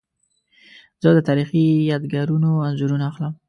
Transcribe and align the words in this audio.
زه 1.01 1.09
د 1.15 1.19
تاریخي 1.27 1.61
یادګارونو 1.91 2.49
انځورونه 2.67 3.03
اخلم. 3.11 3.33